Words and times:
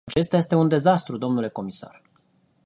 Acesta 0.09 0.37
este 0.37 0.55
un 0.55 0.67
dezastru, 0.67 1.17
domnule 1.17 1.49
comisar! 1.49 2.01